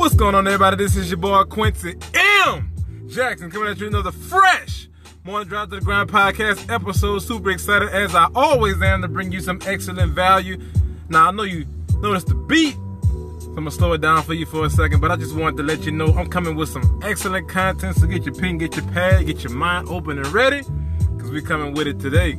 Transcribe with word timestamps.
What's 0.00 0.14
going 0.14 0.34
on, 0.34 0.46
everybody? 0.46 0.76
This 0.76 0.96
is 0.96 1.10
your 1.10 1.18
boy 1.18 1.44
Quincy 1.44 1.94
M. 2.14 2.72
Jackson 3.06 3.50
coming 3.50 3.68
at 3.68 3.78
you 3.80 3.86
another 3.86 4.10
fresh 4.12 4.88
Morning 5.24 5.46
Drive 5.46 5.68
to 5.68 5.74
the 5.74 5.82
Grind 5.82 6.08
podcast 6.08 6.72
episode. 6.72 7.18
Super 7.18 7.50
excited 7.50 7.90
as 7.90 8.14
I 8.14 8.28
always 8.34 8.80
am 8.80 9.02
to 9.02 9.08
bring 9.08 9.30
you 9.30 9.40
some 9.40 9.60
excellent 9.66 10.12
value. 10.12 10.56
Now, 11.10 11.28
I 11.28 11.32
know 11.32 11.42
you 11.42 11.66
noticed 11.96 12.28
the 12.28 12.34
beat, 12.34 12.72
so 12.72 13.48
I'm 13.48 13.56
gonna 13.56 13.70
slow 13.70 13.92
it 13.92 14.00
down 14.00 14.22
for 14.22 14.32
you 14.32 14.46
for 14.46 14.64
a 14.64 14.70
second, 14.70 15.02
but 15.02 15.10
I 15.10 15.16
just 15.16 15.36
wanted 15.36 15.58
to 15.58 15.64
let 15.64 15.84
you 15.84 15.92
know 15.92 16.06
I'm 16.06 16.30
coming 16.30 16.56
with 16.56 16.70
some 16.70 17.02
excellent 17.04 17.50
content. 17.50 17.94
So 17.96 18.06
get 18.06 18.24
your 18.24 18.34
pen, 18.34 18.56
get 18.56 18.76
your 18.76 18.86
pad, 18.86 19.26
get 19.26 19.44
your 19.44 19.52
mind 19.52 19.88
open 19.90 20.16
and 20.16 20.28
ready, 20.28 20.62
because 21.14 21.30
we're 21.30 21.42
coming 21.42 21.74
with 21.74 21.86
it 21.86 22.00
today. 22.00 22.38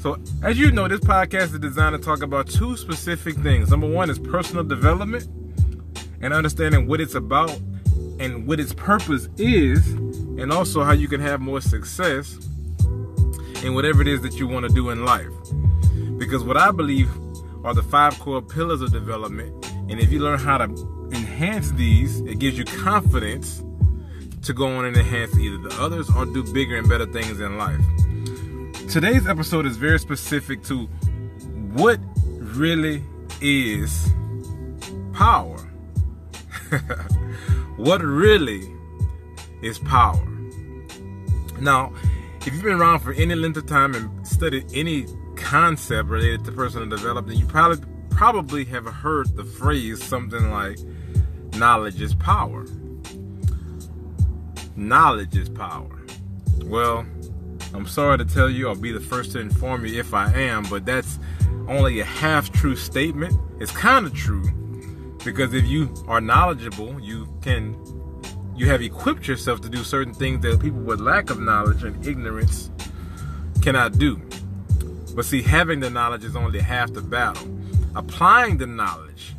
So, 0.00 0.18
as 0.42 0.58
you 0.58 0.72
know, 0.72 0.88
this 0.88 1.00
podcast 1.00 1.54
is 1.54 1.58
designed 1.58 1.96
to 1.96 2.02
talk 2.02 2.22
about 2.22 2.50
two 2.50 2.76
specific 2.76 3.36
things. 3.36 3.70
Number 3.70 3.88
one 3.88 4.10
is 4.10 4.18
personal 4.18 4.62
development 4.62 5.26
and 6.20 6.32
understanding 6.34 6.86
what 6.86 7.00
it's 7.00 7.14
about 7.14 7.50
and 8.18 8.46
what 8.46 8.60
its 8.60 8.72
purpose 8.74 9.28
is, 9.38 9.86
and 9.88 10.52
also 10.52 10.82
how 10.82 10.92
you 10.92 11.08
can 11.08 11.20
have 11.20 11.40
more 11.40 11.60
success 11.60 12.38
in 13.62 13.74
whatever 13.74 14.02
it 14.02 14.08
is 14.08 14.20
that 14.22 14.34
you 14.34 14.46
want 14.46 14.66
to 14.66 14.72
do 14.74 14.90
in 14.90 15.04
life. 15.04 15.30
Because 16.18 16.42
what 16.42 16.56
I 16.56 16.70
believe 16.70 17.10
are 17.64 17.74
the 17.74 17.82
five 17.82 18.18
core 18.18 18.42
pillars 18.42 18.80
of 18.82 18.92
development, 18.92 19.66
and 19.88 19.98
if 20.00 20.12
you 20.12 20.20
learn 20.20 20.38
how 20.38 20.58
to 20.58 20.64
enhance 21.12 21.70
these, 21.72 22.20
it 22.20 22.38
gives 22.38 22.56
you 22.58 22.64
confidence 22.64 23.62
to 24.42 24.52
go 24.54 24.66
on 24.66 24.84
and 24.84 24.96
enhance 24.96 25.36
either 25.36 25.58
the 25.58 25.74
others 25.80 26.08
or 26.16 26.24
do 26.24 26.42
bigger 26.52 26.76
and 26.76 26.88
better 26.88 27.06
things 27.06 27.40
in 27.40 27.58
life. 27.58 27.80
Today's 28.88 29.26
episode 29.26 29.66
is 29.66 29.76
very 29.76 29.98
specific 29.98 30.62
to 30.64 30.86
what 31.72 32.00
really 32.16 33.04
is 33.40 34.10
power. 35.12 35.59
what 37.76 38.02
really 38.02 38.62
is 39.62 39.78
power? 39.78 40.26
Now, 41.60 41.92
if 42.40 42.54
you've 42.54 42.62
been 42.62 42.80
around 42.80 43.00
for 43.00 43.12
any 43.12 43.34
length 43.34 43.58
of 43.58 43.66
time 43.66 43.94
and 43.94 44.26
studied 44.26 44.66
any 44.74 45.06
concept 45.36 46.08
related 46.08 46.44
to 46.44 46.52
personal 46.52 46.88
development, 46.88 47.38
you 47.38 47.46
probably 47.46 47.86
probably 48.10 48.64
have 48.66 48.84
heard 48.84 49.34
the 49.34 49.44
phrase 49.44 50.02
something 50.02 50.50
like 50.50 50.78
knowledge 51.56 52.00
is 52.00 52.14
power. 52.14 52.66
Knowledge 54.76 55.36
is 55.36 55.48
power. 55.48 56.02
Well, 56.64 57.06
I'm 57.72 57.86
sorry 57.86 58.18
to 58.18 58.24
tell 58.24 58.50
you, 58.50 58.68
I'll 58.68 58.74
be 58.74 58.92
the 58.92 59.00
first 59.00 59.32
to 59.32 59.40
inform 59.40 59.86
you 59.86 59.98
if 59.98 60.12
I 60.12 60.32
am, 60.32 60.64
but 60.64 60.84
that's 60.84 61.18
only 61.68 62.00
a 62.00 62.04
half 62.04 62.52
true 62.52 62.76
statement. 62.76 63.34
It's 63.60 63.72
kind 63.72 64.06
of 64.06 64.14
true 64.14 64.50
because 65.24 65.54
if 65.54 65.66
you 65.66 65.92
are 66.08 66.20
knowledgeable, 66.20 67.00
you 67.00 67.28
can 67.42 67.76
you 68.56 68.66
have 68.66 68.82
equipped 68.82 69.26
yourself 69.26 69.60
to 69.62 69.70
do 69.70 69.82
certain 69.82 70.12
things 70.12 70.42
that 70.42 70.60
people 70.60 70.80
with 70.80 71.00
lack 71.00 71.30
of 71.30 71.40
knowledge 71.40 71.82
and 71.82 72.06
ignorance 72.06 72.70
cannot 73.62 73.98
do. 73.98 74.20
But 75.14 75.24
see, 75.24 75.40
having 75.40 75.80
the 75.80 75.88
knowledge 75.88 76.24
is 76.24 76.36
only 76.36 76.60
half 76.60 76.92
the 76.92 77.00
battle. 77.00 77.48
Applying 77.94 78.58
the 78.58 78.66
knowledge 78.66 79.34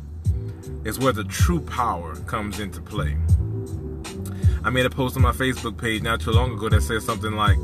is 0.84 0.98
where 0.98 1.12
the 1.12 1.24
true 1.24 1.60
power 1.60 2.16
comes 2.26 2.58
into 2.58 2.80
play. 2.80 3.16
I 4.64 4.70
made 4.70 4.86
a 4.86 4.90
post 4.90 5.16
on 5.16 5.22
my 5.22 5.32
Facebook 5.32 5.80
page 5.80 6.02
not 6.02 6.20
too 6.20 6.32
long 6.32 6.52
ago 6.52 6.68
that 6.68 6.82
says 6.82 7.04
something 7.04 7.32
like, 7.32 7.58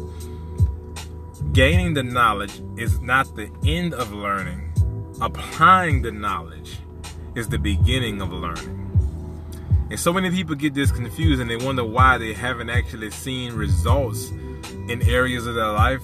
gaining 1.52 1.94
the 1.94 2.02
knowledge 2.02 2.60
is 2.76 3.00
not 3.00 3.34
the 3.36 3.50
end 3.66 3.94
of 3.94 4.12
learning. 4.12 4.72
Applying 5.20 6.02
the 6.02 6.12
knowledge 6.12 6.78
is 7.38 7.48
the 7.48 7.58
beginning 7.58 8.20
of 8.20 8.32
learning. 8.32 8.84
And 9.90 9.98
so 9.98 10.12
many 10.12 10.30
people 10.30 10.54
get 10.54 10.74
this 10.74 10.90
confused 10.90 11.40
and 11.40 11.48
they 11.48 11.56
wonder 11.56 11.84
why 11.84 12.18
they 12.18 12.34
haven't 12.34 12.68
actually 12.68 13.10
seen 13.10 13.54
results 13.54 14.30
in 14.88 15.00
areas 15.02 15.46
of 15.46 15.54
their 15.54 15.72
life 15.72 16.02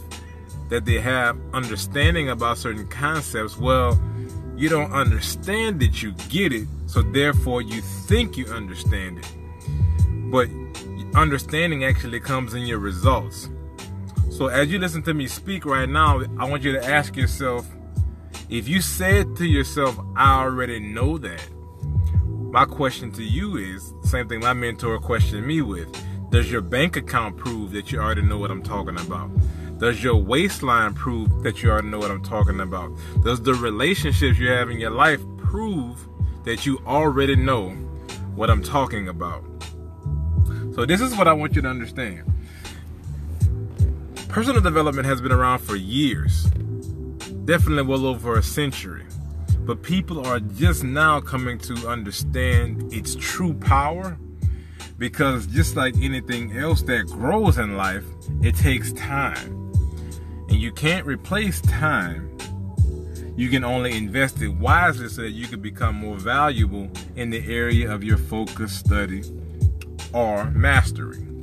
that 0.70 0.86
they 0.86 1.00
have 1.00 1.38
understanding 1.52 2.30
about 2.30 2.56
certain 2.56 2.86
concepts. 2.88 3.58
Well, 3.58 4.00
you 4.56 4.68
don't 4.68 4.92
understand 4.92 5.82
it, 5.82 6.02
you 6.02 6.12
get 6.28 6.52
it, 6.52 6.66
so 6.86 7.02
therefore 7.02 7.60
you 7.60 7.82
think 7.82 8.36
you 8.36 8.46
understand 8.46 9.18
it. 9.18 9.32
But 10.30 10.48
understanding 11.14 11.84
actually 11.84 12.20
comes 12.20 12.54
in 12.54 12.62
your 12.62 12.78
results. 12.78 13.50
So 14.30 14.46
as 14.46 14.70
you 14.70 14.78
listen 14.78 15.02
to 15.02 15.14
me 15.14 15.26
speak 15.26 15.66
right 15.66 15.88
now, 15.88 16.22
I 16.38 16.48
want 16.48 16.62
you 16.62 16.72
to 16.72 16.84
ask 16.84 17.16
yourself 17.16 17.66
if 18.50 18.68
you 18.68 18.80
said 18.80 19.36
to 19.36 19.46
yourself, 19.46 19.98
I 20.16 20.40
already 20.40 20.78
know 20.78 21.18
that, 21.18 21.48
my 22.50 22.64
question 22.64 23.10
to 23.12 23.22
you 23.22 23.56
is 23.56 23.92
same 24.02 24.28
thing 24.28 24.40
my 24.40 24.52
mentor 24.52 24.98
questioned 25.00 25.46
me 25.46 25.62
with. 25.62 25.90
Does 26.30 26.50
your 26.50 26.60
bank 26.60 26.96
account 26.96 27.36
prove 27.36 27.72
that 27.72 27.90
you 27.90 27.98
already 27.98 28.22
know 28.22 28.38
what 28.38 28.50
I'm 28.50 28.62
talking 28.62 28.98
about? 28.98 29.30
Does 29.78 30.02
your 30.02 30.16
waistline 30.16 30.94
prove 30.94 31.42
that 31.42 31.62
you 31.62 31.70
already 31.70 31.88
know 31.88 31.98
what 31.98 32.10
I'm 32.10 32.22
talking 32.22 32.60
about? 32.60 32.92
Does 33.24 33.42
the 33.42 33.54
relationships 33.54 34.38
you 34.38 34.48
have 34.50 34.70
in 34.70 34.78
your 34.78 34.90
life 34.90 35.20
prove 35.38 36.08
that 36.44 36.64
you 36.64 36.78
already 36.86 37.36
know 37.36 37.70
what 38.34 38.50
I'm 38.50 38.62
talking 38.62 39.08
about? 39.08 39.44
So, 40.74 40.84
this 40.84 41.00
is 41.00 41.16
what 41.16 41.28
I 41.28 41.32
want 41.32 41.56
you 41.56 41.62
to 41.62 41.68
understand 41.68 42.30
personal 44.34 44.60
development 44.60 45.06
has 45.06 45.20
been 45.20 45.30
around 45.30 45.60
for 45.60 45.76
years, 45.76 46.48
definitely 47.44 47.82
well 47.82 48.06
over 48.06 48.38
a 48.38 48.42
century. 48.42 49.04
But 49.60 49.82
people 49.82 50.26
are 50.26 50.40
just 50.40 50.84
now 50.84 51.20
coming 51.20 51.58
to 51.60 51.88
understand 51.88 52.92
its 52.92 53.14
true 53.16 53.54
power 53.54 54.18
because 54.98 55.46
just 55.46 55.76
like 55.76 55.94
anything 56.00 56.56
else 56.56 56.82
that 56.82 57.06
grows 57.06 57.58
in 57.58 57.76
life, 57.76 58.04
it 58.42 58.54
takes 58.54 58.92
time. 58.92 59.72
And 60.48 60.60
you 60.60 60.72
can't 60.72 61.06
replace 61.06 61.60
time. 61.62 62.30
You 63.36 63.48
can 63.48 63.64
only 63.64 63.96
invest 63.96 64.40
it 64.42 64.48
wisely 64.48 65.08
so 65.08 65.22
that 65.22 65.30
you 65.30 65.46
can 65.46 65.60
become 65.60 65.96
more 65.96 66.16
valuable 66.16 66.88
in 67.16 67.30
the 67.30 67.44
area 67.52 67.90
of 67.90 68.04
your 68.04 68.18
focus, 68.18 68.72
study, 68.72 69.22
or 70.12 70.50
mastery 70.50 71.33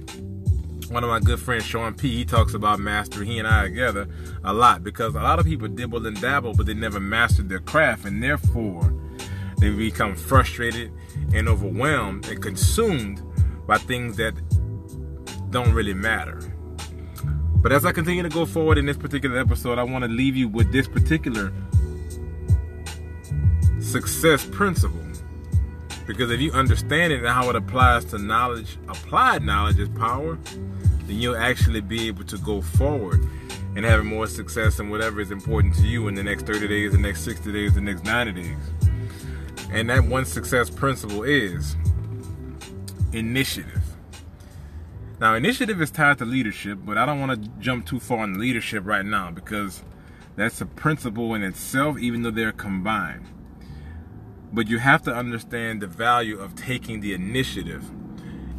one 0.91 1.06
of 1.06 1.09
my 1.09 1.22
good 1.22 1.40
friends, 1.40 1.66
Sean 1.66 1.94
P, 1.94 2.18
he 2.18 2.25
talks 2.25 2.53
about 2.53 2.79
mastery. 2.79 3.25
He 3.25 3.40
and 3.40 3.47
I 3.47 3.63
together 3.63 4.09
a 4.44 4.53
lot 4.53 4.84
because 4.84 5.16
a 5.16 5.22
lot 5.22 5.40
of 5.40 5.46
people 5.46 5.69
dibble 5.69 6.06
and 6.06 6.19
dabble, 6.19 6.53
but 6.53 6.66
they 6.66 6.74
never 6.74 7.00
mastered 7.00 7.47
their 7.47 7.62
craft, 7.62 8.06
and 8.06 8.22
therefore 8.22 8.94
they 9.59 9.69
become 9.69 10.16
frustrated 10.16 10.91
and 11.34 11.47
overwhelmed 11.47 12.28
and 12.28 12.41
consumed 12.41 13.22
by 13.68 13.78
things 13.78 14.18
that 14.18 14.34
don't 15.50 15.74
really 15.74 15.94
matter. 15.94 16.41
But 17.56 17.72
as 17.72 17.85
I 17.85 17.94
continue 17.94 18.23
to 18.23 18.29
go 18.29 18.46
forward 18.46 18.78
in 18.78 18.85
this 18.85 18.97
particular 18.97 19.40
episode, 19.40 19.78
I 19.79 19.84
want 19.84 20.03
to 20.03 20.09
leave 20.09 20.35
you 20.35 20.50
with 20.50 20.73
this 20.73 20.88
particular 20.88 21.53
success 23.79 24.46
principle. 24.46 25.00
Because 26.08 26.31
if 26.31 26.41
you 26.41 26.52
understand 26.52 27.13
it 27.13 27.19
and 27.19 27.28
how 27.28 27.50
it 27.50 27.56
applies 27.56 28.03
to 28.06 28.18
knowledge, 28.18 28.78
applied 28.90 29.44
knowledge 29.44 29.79
is 29.79 29.88
power, 29.90 30.38
then 31.11 31.19
you'll 31.19 31.35
actually 31.35 31.81
be 31.81 32.07
able 32.07 32.23
to 32.23 32.38
go 32.38 32.61
forward 32.61 33.27
and 33.75 33.83
have 33.83 34.05
more 34.05 34.27
success 34.27 34.79
in 34.79 34.89
whatever 34.89 35.19
is 35.19 35.29
important 35.29 35.75
to 35.75 35.85
you 35.85 36.07
in 36.07 36.16
the 36.16 36.23
next 36.23 36.45
30 36.45 36.69
days, 36.69 36.94
the 36.94 36.97
next 36.97 37.25
60 37.25 37.51
days, 37.51 37.73
the 37.73 37.81
next 37.81 38.05
90 38.05 38.31
days. 38.31 38.57
And 39.72 39.89
that 39.89 40.05
one 40.05 40.23
success 40.23 40.69
principle 40.69 41.23
is 41.23 41.75
initiative. 43.11 43.83
Now, 45.19 45.35
initiative 45.35 45.81
is 45.81 45.91
tied 45.91 46.17
to 46.19 46.25
leadership, 46.25 46.79
but 46.81 46.97
I 46.97 47.05
don't 47.05 47.19
want 47.19 47.43
to 47.43 47.49
jump 47.59 47.85
too 47.85 47.99
far 47.99 48.19
on 48.19 48.40
leadership 48.40 48.85
right 48.85 49.05
now 49.05 49.31
because 49.31 49.84
that's 50.37 50.61
a 50.61 50.66
principle 50.66 51.35
in 51.35 51.43
itself, 51.43 51.99
even 51.99 52.22
though 52.22 52.31
they're 52.31 52.53
combined. 52.53 53.25
But 54.53 54.69
you 54.69 54.79
have 54.79 55.02
to 55.03 55.13
understand 55.13 55.81
the 55.81 55.87
value 55.87 56.40
of 56.40 56.55
taking 56.55 57.02
the 57.02 57.13
initiative 57.13 57.84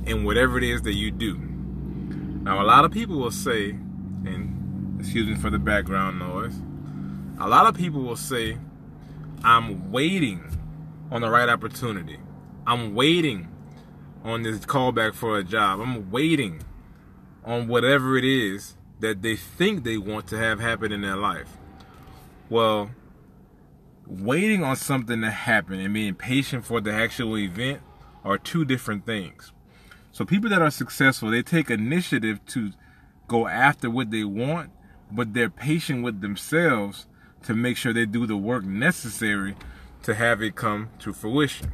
in 0.04 0.24
whatever 0.24 0.58
it 0.58 0.64
is 0.64 0.82
that 0.82 0.94
you 0.94 1.10
do. 1.10 1.51
Now, 2.42 2.60
a 2.60 2.66
lot 2.66 2.84
of 2.84 2.90
people 2.90 3.18
will 3.18 3.30
say, 3.30 3.70
and 3.70 4.96
excuse 4.98 5.28
me 5.28 5.36
for 5.36 5.48
the 5.48 5.60
background 5.60 6.18
noise, 6.18 6.56
a 7.38 7.48
lot 7.48 7.66
of 7.66 7.76
people 7.76 8.02
will 8.02 8.16
say, 8.16 8.58
I'm 9.44 9.92
waiting 9.92 10.42
on 11.12 11.20
the 11.20 11.30
right 11.30 11.48
opportunity. 11.48 12.18
I'm 12.66 12.96
waiting 12.96 13.48
on 14.24 14.42
this 14.42 14.58
callback 14.60 15.14
for 15.14 15.38
a 15.38 15.44
job. 15.44 15.80
I'm 15.80 16.10
waiting 16.10 16.64
on 17.44 17.68
whatever 17.68 18.16
it 18.16 18.24
is 18.24 18.76
that 18.98 19.22
they 19.22 19.36
think 19.36 19.84
they 19.84 19.96
want 19.96 20.26
to 20.28 20.36
have 20.36 20.58
happen 20.58 20.90
in 20.90 21.02
their 21.02 21.16
life. 21.16 21.56
Well, 22.50 22.90
waiting 24.04 24.64
on 24.64 24.74
something 24.74 25.20
to 25.20 25.30
happen 25.30 25.78
and 25.78 25.94
being 25.94 26.16
patient 26.16 26.64
for 26.64 26.80
the 26.80 26.92
actual 26.92 27.38
event 27.38 27.82
are 28.24 28.36
two 28.36 28.64
different 28.64 29.06
things. 29.06 29.52
So 30.12 30.26
people 30.26 30.50
that 30.50 30.60
are 30.60 30.70
successful, 30.70 31.30
they 31.30 31.42
take 31.42 31.70
initiative 31.70 32.44
to 32.48 32.72
go 33.28 33.48
after 33.48 33.88
what 33.88 34.10
they 34.10 34.24
want, 34.24 34.70
but 35.10 35.32
they're 35.32 35.50
patient 35.50 36.04
with 36.04 36.20
themselves 36.20 37.06
to 37.44 37.54
make 37.54 37.78
sure 37.78 37.92
they 37.92 38.06
do 38.06 38.26
the 38.26 38.36
work 38.36 38.64
necessary 38.64 39.56
to 40.02 40.14
have 40.14 40.42
it 40.42 40.54
come 40.54 40.90
to 40.98 41.12
fruition. 41.12 41.72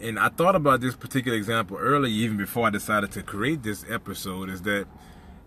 and 0.00 0.18
I 0.18 0.28
thought 0.28 0.54
about 0.54 0.80
this 0.80 0.94
particular 0.94 1.36
example 1.36 1.76
earlier, 1.76 2.12
even 2.12 2.36
before 2.36 2.66
I 2.66 2.70
decided 2.70 3.10
to 3.12 3.22
create 3.22 3.62
this 3.62 3.84
episode, 3.88 4.50
is 4.50 4.62
that 4.62 4.86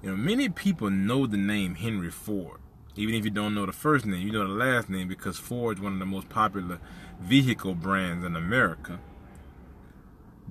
you 0.02 0.10
know 0.10 0.18
many 0.18 0.50
people 0.50 0.90
know 0.90 1.28
the 1.28 1.38
name 1.38 1.76
Henry 1.76 2.12
Ford. 2.12 2.60
Even 2.96 3.16
if 3.16 3.24
you 3.24 3.32
don't 3.32 3.56
know 3.56 3.66
the 3.66 3.72
first 3.72 4.06
name, 4.06 4.26
you 4.26 4.34
know 4.34 4.46
the 4.46 4.54
last 4.54 4.90
name 4.90 5.08
because 5.08 5.38
Ford 5.38 5.78
is 5.78 5.84
one 5.84 5.94
of 5.94 6.00
the 6.00 6.06
most 6.06 6.28
popular 6.28 6.80
vehicle 7.22 7.76
brands 7.76 8.26
in 8.26 8.36
America. 8.36 9.00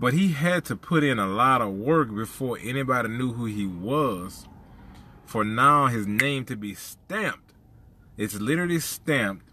But 0.00 0.14
he 0.14 0.32
had 0.32 0.64
to 0.64 0.76
put 0.76 1.04
in 1.04 1.18
a 1.18 1.26
lot 1.26 1.60
of 1.60 1.74
work 1.74 2.12
before 2.14 2.58
anybody 2.62 3.10
knew 3.10 3.34
who 3.34 3.44
he 3.44 3.66
was 3.66 4.48
for 5.26 5.44
now 5.44 5.88
his 5.88 6.06
name 6.06 6.46
to 6.46 6.56
be 6.56 6.74
stamped. 6.74 7.52
It's 8.16 8.40
literally 8.40 8.80
stamped 8.80 9.52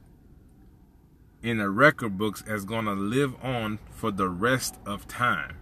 in 1.44 1.58
the 1.58 1.70
record 1.70 2.18
books 2.18 2.44
as 2.48 2.64
going 2.64 2.86
to 2.86 2.94
live 2.94 3.36
on 3.44 3.80
for 3.92 4.10
the 4.10 4.30
rest 4.30 4.80
of 4.86 5.06
time. 5.06 5.58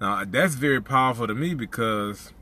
Now, 0.00 0.24
that's 0.24 0.56
very 0.56 0.82
powerful 0.82 1.28
to 1.28 1.34
me 1.34 1.54
because 1.54 2.32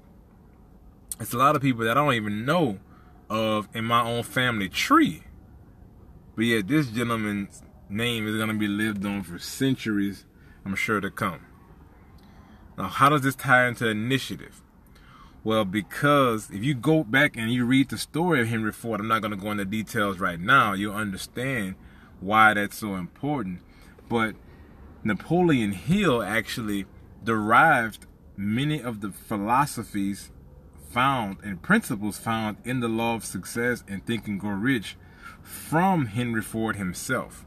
it's 1.21 1.35
a 1.35 1.39
lot 1.39 1.57
of 1.57 1.63
people 1.63 1.85
that 1.85 1.97
I 1.97 2.01
don't 2.03 2.15
even 2.15 2.47
know 2.47 2.81
of 3.29 3.69
in 3.75 3.85
my 3.85 4.03
own 4.03 4.23
family 4.23 4.71
tree. 4.71 5.25
But 6.35 6.47
yet, 6.47 6.69
this 6.69 6.89
gentleman's 6.89 7.63
name 7.89 8.27
is 8.27 8.37
going 8.37 8.49
to 8.49 8.55
be 8.55 8.67
lived 8.67 9.05
on 9.05 9.23
for 9.23 9.39
centuries, 9.39 10.25
I'm 10.65 10.75
sure, 10.75 11.01
to 11.01 11.11
come. 11.11 11.41
Now, 12.77 12.89
how 12.89 13.09
does 13.09 13.23
this 13.23 13.35
tie 13.35 13.67
into 13.67 13.89
initiative? 13.89 14.63
Well, 15.45 15.65
because 15.65 16.51
if 16.51 16.65
you 16.65 16.75
go 16.75 17.05
back 17.05 17.37
and 17.37 17.53
you 17.53 17.67
read 17.67 17.91
the 17.91 17.99
story 17.99 18.41
of 18.41 18.49
Henry 18.49 18.73
Ford, 18.73 18.99
I'm 18.99 19.09
not 19.09 19.21
going 19.21 19.31
to 19.31 19.37
go 19.37 19.51
into 19.51 19.67
details 19.67 20.19
right 20.19 20.41
now. 20.41 20.73
You'll 20.73 20.95
understand 20.95 21.75
why 22.21 22.55
that's 22.55 22.79
so 22.79 22.95
important. 22.95 23.61
But 24.09 24.37
Napoleon 25.03 25.73
Hill 25.73 26.23
actually 26.23 26.87
derived 27.23 28.07
many 28.37 28.81
of 28.83 29.03
the 29.03 29.11
philosophies 29.11 30.31
found 30.91 31.39
and 31.43 31.61
principles 31.61 32.19
found 32.19 32.57
in 32.65 32.81
the 32.81 32.89
law 32.89 33.15
of 33.15 33.25
success 33.25 33.85
and 33.87 34.05
think 34.07 34.27
and 34.27 34.41
grow 34.41 34.53
rich 34.53 34.97
from 35.43 36.07
Henry 36.07 36.41
Ford 36.43 36.77
himself. 36.77 37.45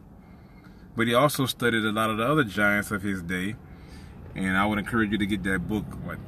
But 0.98 1.08
he 1.08 1.14
also 1.14 1.46
studied 1.46 1.86
a 1.86 1.92
lot 1.94 2.10
of 2.10 2.18
the 2.18 2.28
other 2.28 2.44
giants 2.44 2.92
of 2.92 3.04
his 3.04 3.22
day 3.22 3.56
and 4.38 4.56
I 4.56 4.66
would 4.68 4.78
encourage 4.78 5.12
you 5.12 5.18
to 5.18 5.26
get 5.26 5.44
that 5.44 5.68
book. 5.68 5.86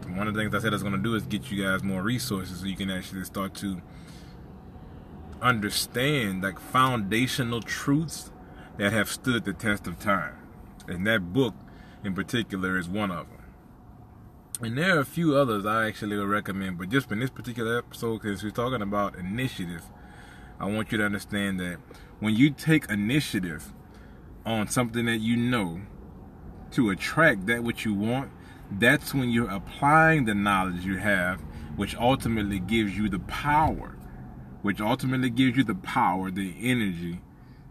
One 0.07 0.27
of 0.27 0.33
the 0.33 0.39
things 0.39 0.53
I 0.53 0.59
said 0.59 0.73
I 0.73 0.75
was 0.75 0.83
going 0.83 0.95
to 0.95 1.01
do 1.01 1.13
is 1.13 1.23
get 1.23 1.51
you 1.51 1.63
guys 1.63 1.83
more 1.83 2.01
resources 2.01 2.59
so 2.59 2.65
you 2.65 2.75
can 2.75 2.89
actually 2.89 3.23
start 3.23 3.53
to 3.55 3.81
understand 5.41 6.41
like 6.41 6.59
foundational 6.59 7.61
truths 7.61 8.31
that 8.77 8.93
have 8.93 9.09
stood 9.09 9.45
the 9.45 9.53
test 9.53 9.85
of 9.85 9.99
time. 9.99 10.35
And 10.87 11.05
that 11.05 11.33
book 11.33 11.53
in 12.03 12.15
particular 12.15 12.79
is 12.79 12.89
one 12.89 13.11
of 13.11 13.27
them. 13.27 13.43
And 14.61 14.77
there 14.77 14.97
are 14.97 15.01
a 15.01 15.05
few 15.05 15.35
others 15.35 15.65
I 15.65 15.87
actually 15.87 16.17
would 16.17 16.27
recommend, 16.27 16.79
but 16.79 16.89
just 16.89 17.11
in 17.11 17.19
this 17.19 17.29
particular 17.29 17.77
episode, 17.77 18.21
because 18.21 18.43
we're 18.43 18.49
talking 18.49 18.81
about 18.81 19.15
initiative, 19.17 19.83
I 20.59 20.65
want 20.65 20.91
you 20.91 20.97
to 20.97 21.05
understand 21.05 21.59
that 21.59 21.77
when 22.19 22.35
you 22.35 22.49
take 22.49 22.89
initiative 22.89 23.71
on 24.49 24.67
something 24.67 25.05
that 25.05 25.19
you 25.19 25.37
know 25.37 25.79
to 26.71 26.89
attract 26.89 27.45
that 27.45 27.63
which 27.63 27.85
you 27.85 27.93
want, 27.93 28.31
that's 28.71 29.13
when 29.13 29.29
you're 29.29 29.49
applying 29.49 30.25
the 30.25 30.33
knowledge 30.33 30.83
you 30.83 30.97
have, 30.97 31.39
which 31.75 31.95
ultimately 31.95 32.59
gives 32.59 32.97
you 32.97 33.07
the 33.09 33.19
power, 33.19 33.95
which 34.63 34.81
ultimately 34.81 35.29
gives 35.29 35.55
you 35.55 35.63
the 35.63 35.75
power, 35.75 36.31
the 36.31 36.55
energy 36.61 37.21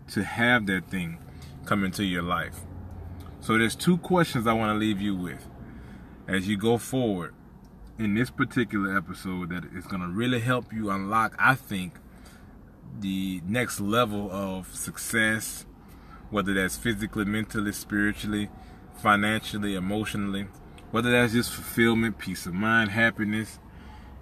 to 0.08 0.22
have 0.22 0.66
that 0.66 0.88
thing 0.88 1.18
come 1.64 1.84
into 1.84 2.04
your 2.04 2.22
life. 2.22 2.60
So 3.40 3.58
there's 3.58 3.74
two 3.74 3.98
questions 3.98 4.46
I 4.46 4.52
want 4.52 4.72
to 4.72 4.78
leave 4.78 5.00
you 5.00 5.16
with 5.16 5.48
as 6.28 6.46
you 6.46 6.56
go 6.56 6.78
forward 6.78 7.34
in 7.98 8.14
this 8.14 8.30
particular 8.30 8.96
episode 8.96 9.50
that 9.50 9.64
is 9.76 9.86
going 9.86 10.02
to 10.02 10.08
really 10.08 10.40
help 10.40 10.72
you 10.72 10.90
unlock, 10.90 11.34
I 11.38 11.56
think, 11.56 11.94
the 13.00 13.42
next 13.46 13.80
level 13.80 14.30
of 14.30 14.74
success, 14.74 15.66
whether 16.30 16.54
that's 16.54 16.76
physically, 16.76 17.24
mentally, 17.24 17.72
spiritually, 17.72 18.50
financially, 18.94 19.74
emotionally, 19.74 20.46
whether 20.90 21.10
that's 21.10 21.32
just 21.32 21.52
fulfillment, 21.52 22.18
peace 22.18 22.46
of 22.46 22.54
mind, 22.54 22.90
happiness. 22.90 23.58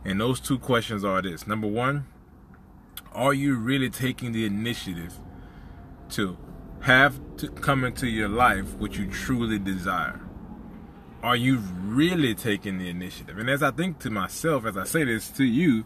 And 0.04 0.20
those 0.20 0.40
two 0.40 0.58
questions 0.58 1.04
are 1.04 1.20
this 1.22 1.46
number 1.46 1.66
one, 1.66 2.06
are 3.12 3.34
you 3.34 3.56
really 3.56 3.90
taking 3.90 4.32
the 4.32 4.44
initiative 4.44 5.14
to 6.10 6.36
have 6.80 7.18
to 7.38 7.48
come 7.48 7.84
into 7.84 8.06
your 8.06 8.28
life 8.28 8.74
what 8.74 8.96
you 8.96 9.10
truly 9.10 9.58
desire? 9.58 10.20
Are 11.22 11.34
you 11.34 11.58
really 11.58 12.34
taking 12.34 12.78
the 12.78 12.88
initiative? 12.88 13.38
And 13.38 13.50
as 13.50 13.62
I 13.62 13.70
think 13.70 13.98
to 14.00 14.10
myself, 14.10 14.64
as 14.66 14.76
I 14.76 14.84
say 14.84 15.02
this 15.04 15.28
to 15.30 15.44
you, 15.44 15.84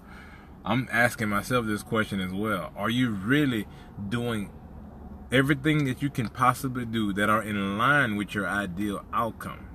I'm 0.65 0.89
asking 0.93 1.29
myself 1.29 1.65
this 1.65 1.83
question 1.83 2.21
as 2.21 2.33
well. 2.33 2.73
Are 2.77 2.91
you 2.91 3.11
really 3.11 3.67
doing 4.09 4.51
everything 5.33 5.85
that 5.85 6.03
you 6.03 6.11
can 6.11 6.29
possibly 6.29 6.85
do 6.85 7.13
that 7.13 7.31
are 7.31 7.43
in 7.43 7.79
line 7.79 8.17
with 8.17 8.35
your 8.35 8.47
ideal 8.47 9.05
outcome. 9.13 9.67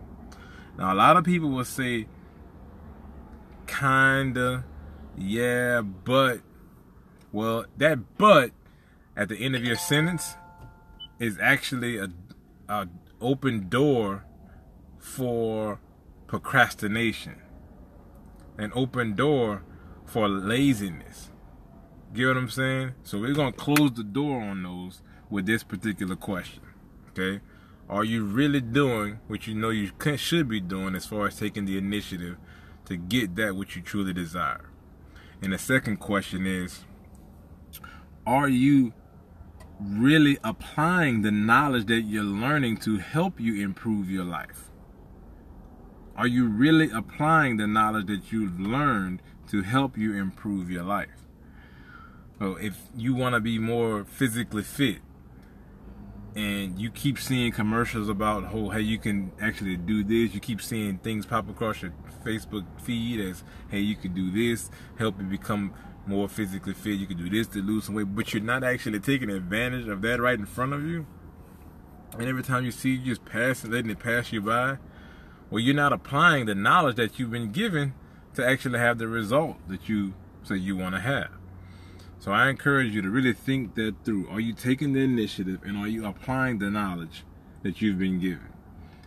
Now, 0.77 0.93
a 0.93 0.95
lot 0.95 1.17
of 1.17 1.23
people 1.23 1.49
will 1.49 1.65
say, 1.65 2.07
kinda, 3.67 4.65
yeah, 5.17 5.81
but, 5.81 6.41
well, 7.31 7.65
that 7.77 8.17
but 8.17 8.51
at 9.15 9.29
the 9.29 9.37
end 9.37 9.55
of 9.55 9.63
your 9.63 9.77
sentence 9.77 10.35
is 11.19 11.37
actually 11.41 11.97
a, 11.97 12.09
a 12.67 12.87
open 13.21 13.69
door 13.69 14.25
for 14.99 15.79
procrastination, 16.27 17.41
an 18.57 18.71
open 18.75 19.15
door 19.15 19.63
for 20.05 20.27
laziness. 20.27 21.31
Get 22.13 22.27
what 22.27 22.37
I'm 22.37 22.49
saying? 22.49 22.93
So 23.03 23.19
we're 23.19 23.33
gonna 23.33 23.53
close 23.53 23.93
the 23.93 24.03
door 24.03 24.41
on 24.41 24.63
those 24.63 25.01
with 25.29 25.45
this 25.45 25.63
particular 25.63 26.15
question. 26.15 26.61
Okay? 27.09 27.41
Are 27.89 28.03
you 28.03 28.23
really 28.23 28.61
doing 28.61 29.19
what 29.27 29.47
you 29.47 29.53
know 29.53 29.69
you 29.69 29.91
should 30.17 30.49
be 30.49 30.59
doing 30.59 30.95
as 30.95 31.05
far 31.05 31.27
as 31.27 31.37
taking 31.37 31.65
the 31.65 31.77
initiative 31.77 32.37
to 32.85 32.97
get 32.97 33.35
that 33.35 33.55
which 33.55 33.75
you 33.75 33.81
truly 33.81 34.13
desire? 34.13 34.69
And 35.41 35.53
the 35.53 35.59
second 35.59 35.97
question 35.97 36.45
is 36.47 36.83
Are 38.25 38.49
you 38.49 38.93
really 39.79 40.37
applying 40.43 41.21
the 41.21 41.31
knowledge 41.31 41.85
that 41.87 42.01
you're 42.01 42.23
learning 42.23 42.77
to 42.77 42.97
help 42.97 43.39
you 43.39 43.61
improve 43.61 44.09
your 44.09 44.23
life? 44.23 44.71
Are 46.15 46.27
you 46.27 46.47
really 46.47 46.89
applying 46.91 47.57
the 47.57 47.67
knowledge 47.67 48.07
that 48.07 48.31
you've 48.31 48.59
learned 48.59 49.21
to 49.49 49.61
help 49.61 49.97
you 49.97 50.13
improve 50.13 50.71
your 50.71 50.83
life? 50.83 51.25
So 52.39 52.55
if 52.55 52.77
you 52.95 53.13
want 53.13 53.35
to 53.35 53.41
be 53.41 53.59
more 53.59 54.05
physically 54.05 54.63
fit, 54.63 54.99
and 56.35 56.77
you 56.77 56.91
keep 56.91 57.17
seeing 57.17 57.51
commercials 57.51 58.09
about 58.09 58.53
oh 58.53 58.69
hey 58.69 58.81
you 58.81 58.97
can 58.97 59.31
actually 59.41 59.77
do 59.77 60.03
this. 60.03 60.33
You 60.33 60.39
keep 60.39 60.61
seeing 60.61 60.97
things 60.97 61.25
pop 61.25 61.49
across 61.49 61.81
your 61.81 61.93
facebook 62.25 62.65
feed 62.81 63.19
as 63.21 63.43
hey 63.69 63.79
you 63.79 63.95
can 63.95 64.13
do 64.13 64.31
this 64.31 64.69
help 64.97 65.19
you 65.19 65.25
become 65.25 65.73
more 66.07 66.27
physically 66.29 66.73
fit. 66.73 66.99
You 66.99 67.07
can 67.07 67.17
do 67.17 67.29
this 67.29 67.47
to 67.47 67.61
lose 67.61 67.85
some 67.85 67.95
weight. 67.95 68.13
But 68.15 68.31
you're 68.33 68.43
not 68.43 68.63
actually 68.63 68.99
taking 68.99 69.29
advantage 69.31 69.87
of 69.87 70.01
that 70.03 70.21
right 70.21 70.37
in 70.37 70.45
front 70.45 70.73
of 70.73 70.85
you. 70.85 71.07
And 72.13 72.27
every 72.27 72.43
time 72.43 72.63
you 72.63 72.71
see 72.71 72.91
you 72.91 73.05
just 73.05 73.25
pass 73.25 73.63
and 73.63 73.73
letting 73.73 73.89
it 73.89 73.99
pass 73.99 74.31
you 74.31 74.41
by 74.41 74.77
well 75.49 75.59
you're 75.59 75.75
not 75.75 75.93
applying 75.93 76.45
the 76.45 76.55
knowledge 76.55 76.95
that 76.95 77.19
you've 77.19 77.31
been 77.31 77.51
given 77.51 77.93
to 78.33 78.45
actually 78.45 78.79
have 78.79 78.97
the 78.97 79.07
result 79.07 79.57
that 79.67 79.87
you 79.87 80.13
say 80.43 80.55
you 80.55 80.75
want 80.75 80.95
to 80.95 81.01
have 81.01 81.29
so 82.19 82.31
I 82.31 82.49
encourage 82.49 82.93
you 82.93 83.01
to 83.01 83.09
really 83.09 83.33
think 83.33 83.75
that 83.75 83.95
through. 84.03 84.27
Are 84.29 84.39
you 84.39 84.53
taking 84.53 84.93
the 84.93 85.01
initiative 85.01 85.61
and 85.63 85.77
are 85.77 85.87
you 85.87 86.05
applying 86.05 86.59
the 86.59 86.69
knowledge 86.69 87.23
that 87.63 87.81
you've 87.81 87.99
been 87.99 88.19
given? 88.19 88.49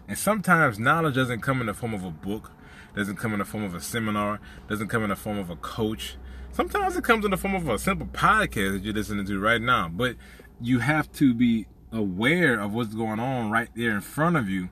And 0.07 0.17
sometimes 0.17 0.79
knowledge 0.79 1.15
doesn't 1.15 1.41
come 1.41 1.61
in 1.61 1.67
the 1.67 1.75
form 1.75 1.95
of 1.95 2.05
a 2.05 2.11
book, 2.11 2.53
doesn't 2.95 3.17
come 3.17 3.33
in 3.33 3.41
the 3.41 3.45
form 3.45 3.65
of 3.65 3.75
a 3.75 3.81
seminar, 3.81 4.41
doesn't 4.69 4.89
come 4.89 5.03
in 5.03 5.11
the 5.11 5.17
form 5.17 5.39
of 5.39 5.51
a 5.51 5.57
coach. 5.57 6.17
Sometimes 6.53 6.97
it 6.97 7.05
comes 7.05 7.25
in 7.25 7.31
the 7.31 7.37
form 7.37 7.55
of 7.55 7.69
a 7.69 7.79
simple 7.79 8.07
podcast 8.07 8.73
that 8.73 8.85
you're 8.85 8.95
listening 8.95 9.27
to 9.27 9.39
right 9.39 9.61
now. 9.61 9.89
But 9.89 10.17
you 10.61 10.79
have 10.81 11.13
to 11.13 11.35
be 11.35 11.67
aware 11.93 12.59
of 12.59 12.73
what's 12.73 12.95
going 12.95 13.21
on 13.21 13.51
right 13.51 13.69
there 13.75 13.91
in 13.91 14.01
front 14.01 14.37
of 14.37 14.49
you 14.49 14.69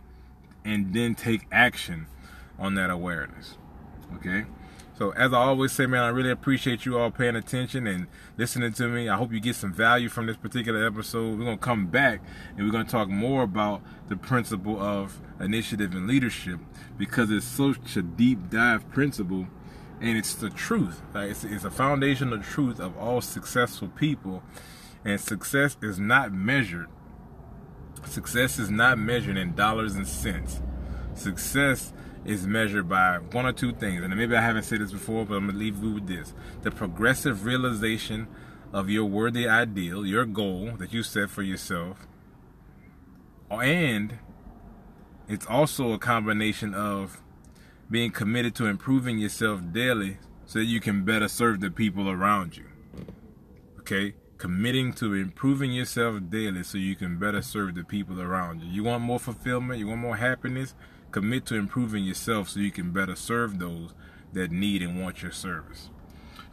and 0.64 0.92
then 0.94 1.14
take 1.14 1.46
action 1.52 2.06
on 2.58 2.74
that 2.74 2.90
awareness. 2.90 3.56
Okay? 4.14 4.44
So 4.98 5.10
as 5.10 5.32
I 5.32 5.36
always 5.36 5.72
say, 5.72 5.86
man, 5.86 6.02
I 6.02 6.08
really 6.08 6.30
appreciate 6.30 6.86
you 6.86 6.98
all 6.98 7.10
paying 7.10 7.36
attention 7.36 7.86
and 7.86 8.06
listening 8.38 8.72
to 8.74 8.88
me. 8.88 9.08
I 9.08 9.16
hope 9.16 9.32
you 9.32 9.40
get 9.40 9.56
some 9.56 9.72
value 9.72 10.08
from 10.08 10.26
this 10.26 10.36
particular 10.36 10.86
episode. 10.86 11.38
We're 11.38 11.44
gonna 11.44 11.58
come 11.58 11.86
back 11.86 12.22
and 12.56 12.64
we're 12.64 12.72
gonna 12.72 12.84
talk 12.84 13.08
more 13.08 13.42
about 13.42 13.82
the 14.08 14.16
principle 14.16 14.80
of 14.80 15.20
initiative 15.38 15.92
and 15.92 16.06
leadership 16.06 16.60
because 16.96 17.30
it's 17.30 17.44
such 17.44 17.96
a 17.96 18.02
deep 18.02 18.48
dive 18.48 18.88
principle 18.90 19.46
and 20.00 20.16
it's 20.16 20.34
the 20.34 20.48
truth. 20.50 21.02
Like 21.14 21.30
it's, 21.30 21.44
it's 21.44 21.64
a 21.64 21.70
foundational 21.70 22.40
truth 22.40 22.80
of 22.80 22.96
all 22.96 23.20
successful 23.20 23.88
people. 23.88 24.42
And 25.04 25.20
success 25.20 25.76
is 25.82 25.98
not 26.00 26.32
measured 26.32 26.88
Success 28.08 28.58
is 28.58 28.70
not 28.70 28.98
measured 28.98 29.36
in 29.36 29.54
dollars 29.54 29.96
and 29.96 30.06
cents. 30.06 30.60
Success 31.14 31.92
is 32.26 32.46
measured 32.46 32.88
by 32.88 33.18
one 33.32 33.46
or 33.46 33.52
two 33.52 33.72
things. 33.72 34.02
And 34.02 34.14
maybe 34.16 34.36
I 34.36 34.40
haven't 34.40 34.64
said 34.64 34.80
this 34.80 34.92
before, 34.92 35.24
but 35.24 35.34
I'm 35.34 35.46
going 35.46 35.54
to 35.54 35.58
leave 35.58 35.82
you 35.82 35.92
with 35.92 36.06
this. 36.06 36.34
The 36.62 36.70
progressive 36.70 37.44
realization 37.44 38.28
of 38.72 38.90
your 38.90 39.04
worthy 39.04 39.48
ideal, 39.48 40.04
your 40.04 40.26
goal 40.26 40.72
that 40.78 40.92
you 40.92 41.02
set 41.02 41.30
for 41.30 41.42
yourself. 41.42 42.06
And 43.50 44.18
it's 45.28 45.46
also 45.46 45.92
a 45.92 45.98
combination 45.98 46.74
of 46.74 47.22
being 47.90 48.10
committed 48.10 48.54
to 48.56 48.66
improving 48.66 49.18
yourself 49.18 49.60
daily 49.72 50.18
so 50.44 50.58
that 50.58 50.64
you 50.64 50.80
can 50.80 51.04
better 51.04 51.28
serve 51.28 51.60
the 51.60 51.70
people 51.70 52.10
around 52.10 52.56
you. 52.56 52.66
Okay? 53.80 54.14
Committing 54.38 54.92
to 54.94 55.14
improving 55.14 55.72
yourself 55.72 56.20
daily 56.28 56.62
so 56.62 56.76
you 56.78 56.94
can 56.94 57.18
better 57.18 57.40
serve 57.40 57.74
the 57.74 57.84
people 57.84 58.20
around 58.20 58.60
you. 58.60 58.68
You 58.68 58.84
want 58.84 59.02
more 59.02 59.18
fulfillment? 59.18 59.78
You 59.78 59.88
want 59.88 60.00
more 60.00 60.16
happiness? 60.16 60.74
Commit 61.10 61.46
to 61.46 61.54
improving 61.54 62.04
yourself 62.04 62.50
so 62.50 62.60
you 62.60 62.70
can 62.70 62.90
better 62.90 63.16
serve 63.16 63.58
those 63.58 63.94
that 64.34 64.50
need 64.50 64.82
and 64.82 65.00
want 65.00 65.22
your 65.22 65.32
service. 65.32 65.88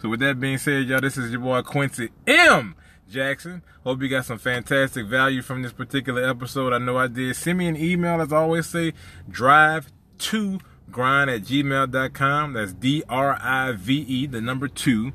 So, 0.02 0.10
with 0.10 0.22
that 0.22 0.40
being 0.40 0.58
said, 0.58 0.86
y'all, 0.86 1.02
this 1.02 1.18
is 1.18 1.32
your 1.32 1.42
boy 1.42 1.62
Quincy 1.62 2.10
M. 2.28 2.76
Jackson. 3.10 3.62
Hope 3.84 4.02
you 4.02 4.08
got 4.08 4.26
some 4.26 4.38
fantastic 4.38 5.06
value 5.06 5.42
from 5.42 5.62
this 5.62 5.74
particular 5.74 6.28
episode. 6.28 6.74
I 6.74 6.78
know 6.78 6.98
I 6.98 7.08
did. 7.08 7.36
Send 7.36 7.58
me 7.58 7.68
an 7.68 7.78
email, 7.78 8.22
as 8.22 8.32
I 8.32 8.38
always 8.38 8.66
say, 8.66 8.94
drive 9.30 9.92
to 10.20 10.60
grind 10.92 11.30
at 11.30 11.42
gmail.com. 11.42 12.54
That's 12.54 12.74
D 12.74 13.04
R 13.10 13.38
I 13.42 13.74
V 13.74 13.94
E, 13.96 14.28
the 14.28 14.42
number 14.42 14.68
two, 14.68 15.14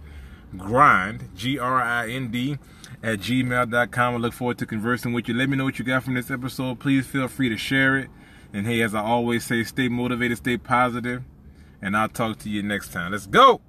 grind, 0.56 1.30
G 1.36 1.58
R 1.58 1.80
I 1.80 2.08
N 2.08 2.30
D, 2.30 2.58
at 3.02 3.20
gmail.com. 3.20 4.14
I 4.14 4.16
look 4.18 4.32
forward 4.32 4.58
to 4.58 4.66
conversing 4.66 5.12
with 5.12 5.28
you. 5.28 5.34
Let 5.34 5.48
me 5.48 5.56
know 5.56 5.64
what 5.64 5.78
you 5.78 5.84
got 5.84 6.04
from 6.04 6.14
this 6.14 6.30
episode. 6.30 6.80
Please 6.80 7.06
feel 7.06 7.28
free 7.28 7.48
to 7.48 7.56
share 7.56 7.96
it. 7.96 8.10
And 8.52 8.66
hey, 8.66 8.80
as 8.82 8.94
I 8.94 9.02
always 9.02 9.44
say, 9.44 9.62
stay 9.64 9.88
motivated, 9.88 10.38
stay 10.38 10.56
positive, 10.56 11.22
and 11.82 11.96
I'll 11.96 12.08
talk 12.08 12.38
to 12.40 12.48
you 12.48 12.62
next 12.62 12.92
time. 12.92 13.12
Let's 13.12 13.26
go! 13.26 13.60